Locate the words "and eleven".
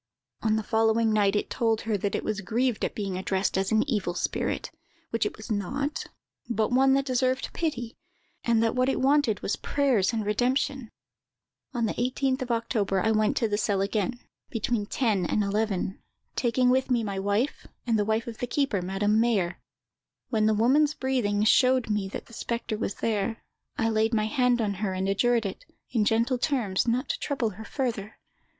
15.23-16.01